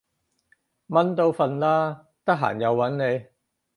[0.87, 3.27] 蚊都瞓喇，得閒又搵你